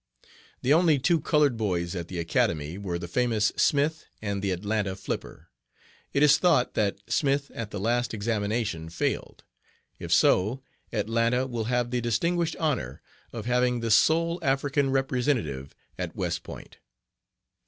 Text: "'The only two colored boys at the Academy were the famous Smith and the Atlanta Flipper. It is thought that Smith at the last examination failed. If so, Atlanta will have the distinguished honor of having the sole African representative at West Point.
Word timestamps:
"'The 0.63 0.73
only 0.73 0.97
two 0.97 1.19
colored 1.21 1.55
boys 1.57 1.95
at 1.95 2.07
the 2.07 2.17
Academy 2.17 2.75
were 2.75 2.97
the 2.97 3.07
famous 3.07 3.51
Smith 3.55 4.07
and 4.19 4.41
the 4.41 4.49
Atlanta 4.49 4.95
Flipper. 4.95 5.49
It 6.11 6.23
is 6.23 6.39
thought 6.39 6.73
that 6.73 6.97
Smith 7.07 7.51
at 7.53 7.69
the 7.69 7.79
last 7.79 8.11
examination 8.11 8.89
failed. 8.89 9.43
If 9.99 10.11
so, 10.11 10.63
Atlanta 10.91 11.45
will 11.45 11.65
have 11.65 11.91
the 11.91 12.01
distinguished 12.01 12.55
honor 12.55 13.03
of 13.31 13.45
having 13.45 13.79
the 13.81 13.91
sole 13.91 14.39
African 14.41 14.89
representative 14.89 15.75
at 15.99 16.15
West 16.15 16.41
Point. 16.41 16.79